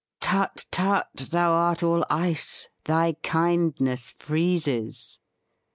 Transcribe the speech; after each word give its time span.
237' 0.21 0.27
Tut, 0.93 1.03
tut, 1.15 1.29
thou 1.29 1.51
art 1.51 1.83
all 1.83 2.03
ice— 2.09 2.67
thy 2.85 3.13
kindness 3.21 4.09
freezes!' 4.11 5.19